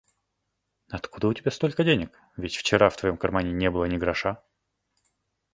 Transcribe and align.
Откуда 0.89 1.27
у 1.27 1.33
тебя 1.35 1.51
столько 1.51 1.83
денег, 1.83 2.17
ведь 2.35 2.55
вчера 2.55 2.89
в 2.89 2.97
твоём 2.97 3.17
кармане 3.19 3.51
не 3.51 3.69
было 3.69 3.85
ни 3.85 3.97
гроша? 3.97 4.41